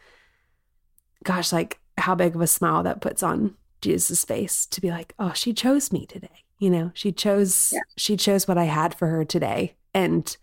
[1.24, 5.14] gosh, like how big of a smile that puts on Jesus' face to be like,
[5.18, 6.44] oh, she chose me today.
[6.58, 7.80] You know, she chose, yeah.
[7.96, 9.76] she chose what I had for her today.
[9.94, 10.36] And,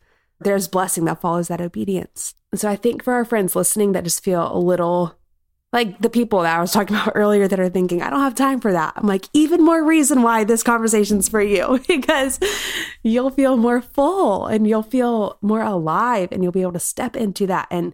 [0.46, 2.36] there's blessing that follows that obedience.
[2.52, 5.18] And so I think for our friends listening that just feel a little
[5.74, 8.36] like the people that I was talking about earlier that are thinking, I don't have
[8.36, 8.94] time for that.
[8.96, 12.40] I'm like, even more reason why this conversation's for you because
[13.04, 17.18] you'll feel more full and you'll feel more alive and you'll be able to step
[17.18, 17.68] into that.
[17.70, 17.94] And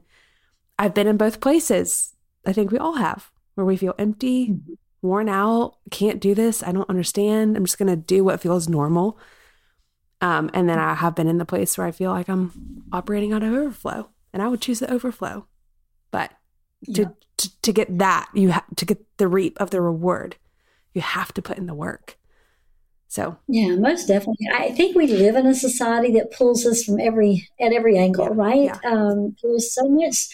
[0.78, 2.14] I've been in both places.
[2.46, 4.74] I think we all have where we feel empty, mm-hmm.
[5.02, 6.62] worn out, can't do this.
[6.62, 7.56] I don't understand.
[7.56, 9.18] I'm just going to do what feels normal.
[10.22, 13.34] Um, and then I have been in the place where I feel like I'm operating
[13.34, 15.48] out of overflow, and I would choose the overflow.
[16.12, 16.32] But
[16.94, 17.08] to yeah.
[17.38, 20.36] to, to, get that, you have to get the reap of the reward.
[20.94, 22.18] You have to put in the work.
[23.08, 24.48] So yeah, most definitely.
[24.54, 28.26] I think we live in a society that pulls us from every at every angle,
[28.26, 28.80] yeah, right?
[28.84, 28.90] Yeah.
[28.90, 30.30] Um, there's so much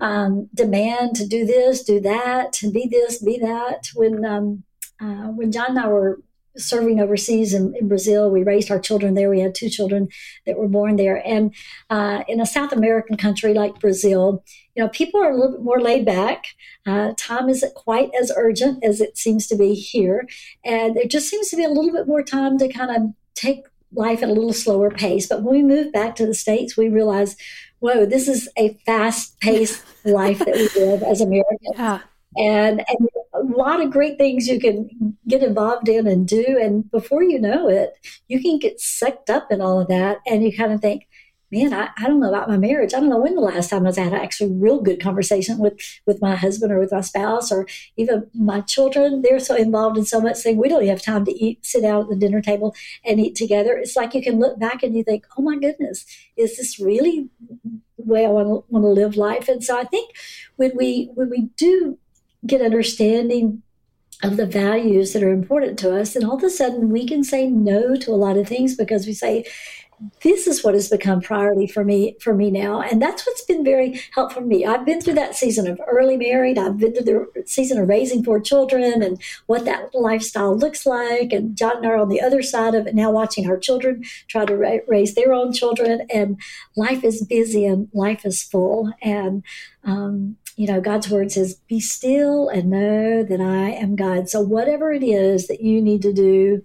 [0.00, 3.88] um, demand to do this, do that, to be this, be that.
[3.94, 4.64] When um,
[5.00, 6.20] uh, when John and I were
[6.56, 8.30] serving overseas in, in, Brazil.
[8.30, 9.30] We raised our children there.
[9.30, 10.08] We had two children
[10.46, 11.26] that were born there.
[11.26, 11.54] And
[11.90, 14.44] uh, in a South American country like Brazil,
[14.74, 16.46] you know, people are a little bit more laid back.
[16.86, 20.28] Uh, time isn't quite as urgent as it seems to be here.
[20.64, 23.64] And there just seems to be a little bit more time to kind of take
[23.92, 25.26] life at a little slower pace.
[25.26, 27.38] But when we moved back to the States, we realized,
[27.78, 31.60] whoa, this is a fast paced life that we live as Americans.
[31.74, 32.00] Yeah
[32.36, 33.08] and, and
[33.56, 36.58] lot of great things you can get involved in and do.
[36.60, 37.94] And before you know it,
[38.28, 40.18] you can get sucked up in all of that.
[40.26, 41.06] And you kind of think,
[41.54, 42.94] man, I, I don't know about my marriage.
[42.94, 45.58] I don't know when the last time I was had an actually real good conversation
[45.58, 45.74] with,
[46.04, 49.22] with my husband or with my spouse or even my children.
[49.22, 50.56] They're so involved in so much thing.
[50.56, 52.74] We don't even have time to eat, sit down at the dinner table
[53.04, 53.76] and eat together.
[53.76, 56.04] It's like you can look back and you think, oh my goodness,
[56.36, 57.28] is this really
[57.98, 59.48] the way I want to, want to live life?
[59.48, 60.10] And so I think
[60.56, 61.98] when we, when we do
[62.46, 63.62] get understanding
[64.22, 67.24] of the values that are important to us, and all of a sudden we can
[67.24, 69.44] say no to a lot of things because we say,
[70.22, 72.80] this is what has become priority for me for me now.
[72.80, 74.64] And that's what's been very helpful for me.
[74.64, 78.24] I've been through that season of early married i've been through the season of raising
[78.24, 82.20] four children and what that lifestyle looks like and john and i are on the
[82.20, 86.06] other side of it now watching our children try to ra- raise their own children
[86.12, 86.38] and
[86.76, 88.92] life is busy and life is full.
[89.02, 89.42] And
[89.84, 94.28] um, you know, God's word says, be still and know that I am God.
[94.28, 96.62] So, whatever it is that you need to do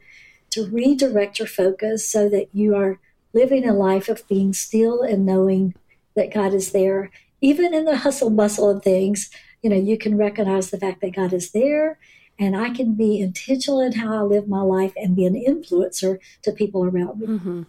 [0.52, 3.00] to redirect your focus so that you are
[3.34, 5.76] living a life of being still and knowing
[6.16, 7.12] that God is there,
[7.42, 9.30] even in the hustle bustle of things,
[9.62, 12.00] you know, you can recognize the fact that God is there
[12.40, 16.20] and I can be intentional in how I live my life and be an influencer
[16.44, 17.28] to people around me.
[17.28, 17.64] Mm-hmm.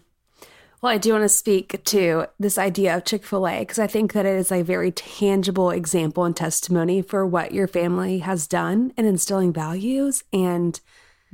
[0.83, 3.87] Well, I do want to speak to this idea of Chick fil A because I
[3.87, 8.47] think that it is a very tangible example and testimony for what your family has
[8.47, 10.25] done in instilling values.
[10.33, 10.81] And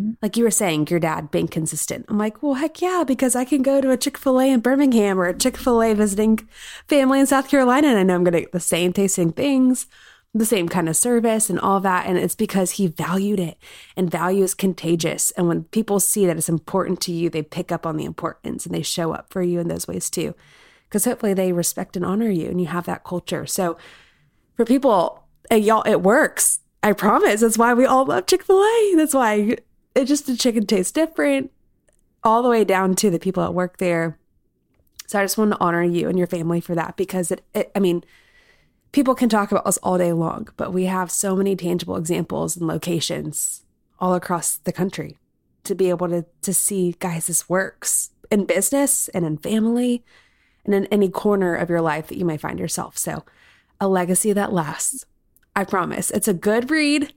[0.00, 0.12] mm-hmm.
[0.20, 2.06] like you were saying, your dad being consistent.
[2.08, 4.58] I'm like, well, heck yeah, because I can go to a Chick fil A in
[4.58, 6.48] Birmingham or a Chick fil A visiting
[6.88, 9.86] family in South Carolina and I know I'm going to get the same tasting things
[10.38, 12.06] the same kind of service and all that.
[12.06, 13.58] And it's because he valued it.
[13.96, 15.30] And value is contagious.
[15.32, 18.66] And when people see that it's important to you, they pick up on the importance
[18.66, 20.34] and they show up for you in those ways too.
[20.88, 23.46] Because hopefully they respect and honor you and you have that culture.
[23.46, 23.76] So
[24.56, 26.60] for people, y'all, it works.
[26.82, 27.40] I promise.
[27.40, 28.94] That's why we all love Chick fil A.
[28.96, 29.56] That's why
[29.94, 31.50] it just the chicken tastes different,
[32.22, 34.18] all the way down to the people that work there.
[35.06, 37.72] So I just want to honor you and your family for that because it, it
[37.74, 38.04] I mean,
[38.92, 42.56] people can talk about us all day long, but we have so many tangible examples
[42.56, 43.62] and locations
[43.98, 45.18] all across the country
[45.64, 50.04] to be able to to see guys this works in business and in family
[50.64, 52.96] and in any corner of your life that you may find yourself.
[52.98, 53.24] So,
[53.80, 55.04] a legacy that lasts.
[55.54, 56.10] I promise.
[56.10, 57.12] It's a good read.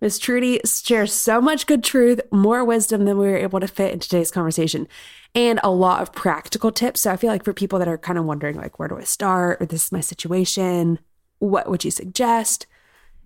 [0.00, 3.92] Miss Trudy shares so much good truth, more wisdom than we were able to fit
[3.92, 4.88] in today's conversation,
[5.34, 7.02] and a lot of practical tips.
[7.02, 9.04] So I feel like for people that are kind of wondering, like, where do I
[9.04, 9.60] start?
[9.60, 11.00] Or this is my situation.
[11.38, 12.66] What would you suggest?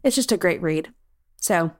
[0.02, 0.92] It's just a great read.
[1.36, 1.72] So,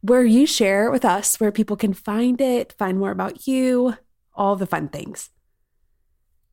[0.00, 3.96] where you share with us where people can find it, find more about you,
[4.34, 5.30] all the fun things.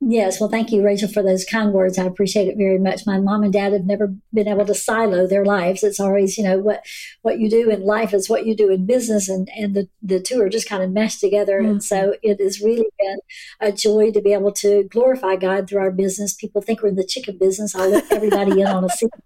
[0.02, 1.98] Yes, well, thank you, Rachel, for those kind words.
[1.98, 3.06] I appreciate it very much.
[3.06, 5.84] My mom and dad have never been able to silo their lives.
[5.84, 6.86] It's always, you know, what
[7.22, 10.22] what you do in life is what you do in business, and and the the
[10.22, 11.60] two are just kind of meshed together.
[11.60, 11.72] Mm-hmm.
[11.72, 13.18] And so it has really been
[13.60, 16.34] a joy to be able to glorify God through our business.
[16.34, 17.76] People think we're in the chicken business.
[17.76, 19.24] I'll let everybody in on a secret.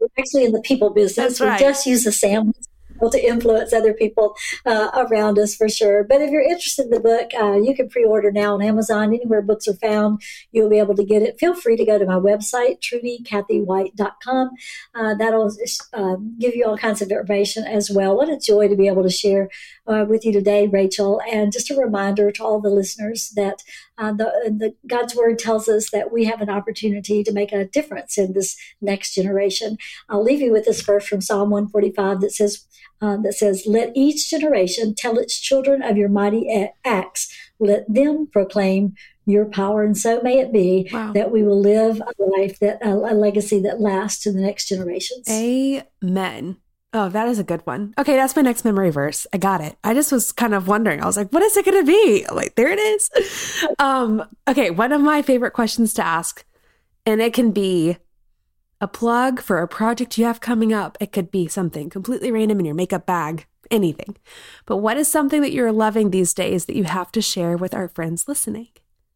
[0.00, 1.40] We're actually in the people business.
[1.40, 1.60] Right.
[1.60, 2.56] We just use the sandwich
[3.00, 4.34] able to influence other people
[4.66, 6.04] uh, around us for sure.
[6.04, 9.14] But if you're interested in the book, uh, you can pre-order now on Amazon.
[9.14, 10.22] Anywhere books are found,
[10.52, 11.38] you'll be able to get it.
[11.38, 14.50] Feel free to go to my website, trudycathywhite.com.
[14.94, 15.52] Uh, that'll
[15.92, 18.16] uh, give you all kinds of information as well.
[18.16, 19.50] What a joy to be able to share
[19.86, 21.20] uh, with you today, Rachel.
[21.30, 23.62] And just a reminder to all the listeners that
[24.00, 27.66] uh, the, the, God's word tells us that we have an opportunity to make a
[27.66, 29.76] difference in this next generation.
[30.08, 32.66] I'll leave you with this verse from Psalm 145 that says,
[33.02, 37.30] uh, that says, Let each generation tell its children of your mighty acts.
[37.58, 38.94] Let them proclaim
[39.26, 39.82] your power.
[39.82, 41.12] And so may it be wow.
[41.12, 44.68] that we will live a life that a, a legacy that lasts to the next
[44.68, 45.28] generations.
[45.28, 46.56] Amen.
[46.92, 47.94] Oh, that is a good one.
[47.98, 49.24] Okay, that's my next memory verse.
[49.32, 49.76] I got it.
[49.84, 51.00] I just was kind of wondering.
[51.00, 52.26] I was like, what is it going to be?
[52.28, 53.64] I'm like, there it is.
[53.78, 56.44] um, okay, one of my favorite questions to ask,
[57.06, 57.98] and it can be
[58.80, 60.98] a plug for a project you have coming up.
[61.00, 63.46] It could be something completely random in your makeup bag.
[63.70, 64.16] anything.
[64.66, 67.72] But what is something that you're loving these days that you have to share with
[67.72, 68.68] our friends listening?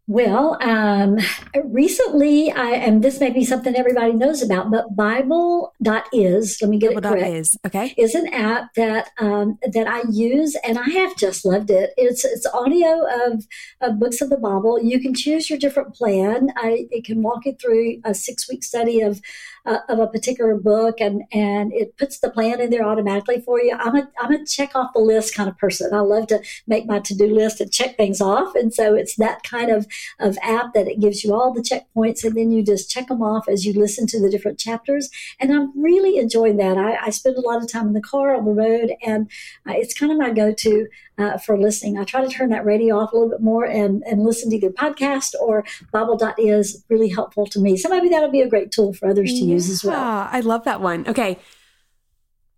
[0.06, 1.18] Well, um,
[1.64, 6.94] recently, I and this may be something everybody knows about, but Bible.is, let me get
[6.94, 7.12] Bible.
[7.12, 7.34] it correct.
[7.34, 7.94] Is, okay.
[7.96, 11.94] Is an app that um, that I use and I have just loved it.
[11.96, 13.46] It's it's audio of,
[13.80, 14.78] of books of the Bible.
[14.78, 16.50] You can choose your different plan.
[16.56, 19.22] I, it can walk you through a six week study of
[19.66, 23.60] uh, of a particular book and and it puts the plan in there automatically for
[23.60, 23.76] you.
[23.78, 25.94] I'm a I'm a check off the list kind of person.
[25.94, 29.16] I love to make my to do list and check things off, and so it's
[29.16, 29.86] that kind of
[30.18, 33.22] of app that it gives you all the checkpoints, and then you just check them
[33.22, 35.08] off as you listen to the different chapters.
[35.40, 36.76] And I'm really enjoying that.
[36.76, 39.30] I, I spend a lot of time in the car on the road, and
[39.68, 40.86] uh, it's kind of my go to
[41.18, 41.98] uh, for listening.
[41.98, 44.56] I try to turn that radio off a little bit more and, and listen to
[44.56, 47.76] either podcast or Bible.is really helpful to me.
[47.76, 50.28] So maybe that'll be a great tool for others to yeah, as well.
[50.30, 51.06] I love that one.
[51.08, 51.38] Okay.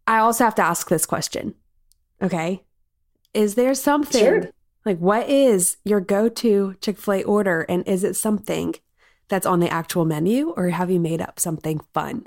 [0.07, 1.55] I also have to ask this question.
[2.22, 2.62] Okay.
[3.34, 4.51] Is there something sure.
[4.84, 7.62] like what is your go to Chick fil A order?
[7.68, 8.74] And is it something
[9.28, 12.26] that's on the actual menu or have you made up something fun?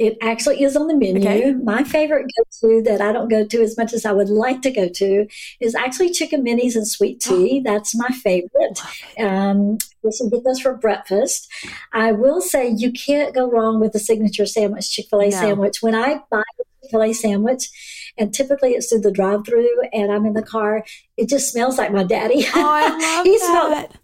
[0.00, 1.20] It actually is on the menu.
[1.20, 1.52] Okay.
[1.52, 4.62] My favorite go to that I don't go to as much as I would like
[4.62, 5.26] to go to
[5.60, 7.60] is actually chicken minis and sweet tea.
[7.62, 8.80] That's my favorite.
[9.18, 11.52] Um, we can get those for breakfast.
[11.92, 15.30] I will say you can't go wrong with the signature sandwich, Chick fil A no.
[15.32, 15.82] sandwich.
[15.82, 17.68] When I buy a Chick fil A sandwich,
[18.16, 20.82] and typically it's through the drive through and I'm in the car,
[21.18, 22.46] it just smells like my daddy.
[22.54, 23.98] Oh, I love he that.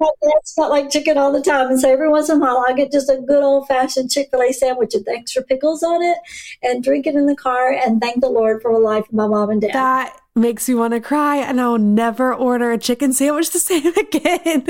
[0.00, 1.68] It's not like chicken all the time.
[1.68, 4.28] And so every once in a while, I get just a good old fashioned Chick
[4.30, 6.18] fil A sandwich with extra pickles on it
[6.62, 9.26] and drink it in the car and thank the Lord for the life of my
[9.26, 9.74] mom and dad.
[9.74, 13.86] That makes me want to cry, and I'll never order a chicken sandwich the same
[13.96, 14.66] again.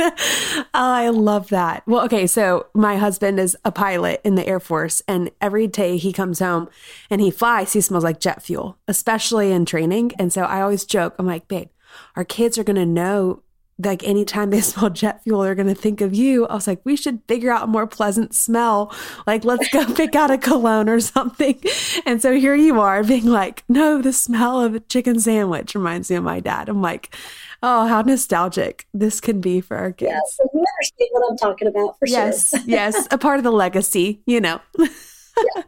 [0.73, 1.83] I love that.
[1.87, 5.97] Well, okay, so my husband is a pilot in the Air Force, and every day
[5.97, 6.69] he comes home
[7.11, 10.13] and he flies, he smells like jet fuel, especially in training.
[10.19, 11.69] And so I always joke, I'm like, babe,
[12.15, 13.43] our kids are going to know
[13.79, 16.47] like anytime they smell jet fuel, they're going to think of you.
[16.47, 18.95] I was like, we should figure out a more pleasant smell.
[19.27, 21.61] Like, let's go pick out a cologne or something.
[22.05, 26.11] And so here you are being like, no, the smell of a chicken sandwich reminds
[26.11, 26.69] me of my dad.
[26.69, 27.15] I'm like,
[27.63, 30.11] oh, how nostalgic this can be for our kids.
[30.13, 32.61] Yeah, so you understand what I'm talking about for yes, sure.
[32.61, 33.09] Yes, yes.
[33.11, 34.61] A part of the legacy, you know.
[34.79, 35.63] yeah,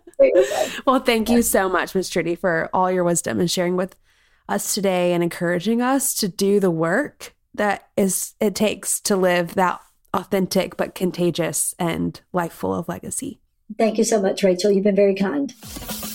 [0.86, 2.09] well, thank you so much, Ms.
[2.09, 3.96] Trudy, for all your wisdom and sharing with
[4.48, 9.54] us today and encouraging us to do the work that is it takes to live
[9.54, 9.80] that
[10.14, 13.40] authentic but contagious and life full of legacy.
[13.76, 14.70] Thank you so much, Rachel.
[14.70, 15.52] You've been very kind.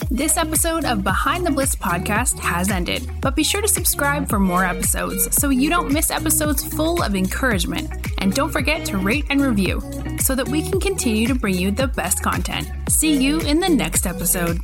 [0.10, 4.40] This episode of Behind the Bliss podcast has ended, but be sure to subscribe for
[4.40, 7.90] more episodes so you don't miss episodes full of encouragement.
[8.20, 9.82] And don't forget to rate and review
[10.20, 12.68] so that we can continue to bring you the best content.
[12.90, 14.60] See you in the next episode.